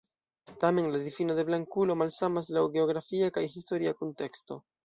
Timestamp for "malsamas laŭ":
2.03-2.65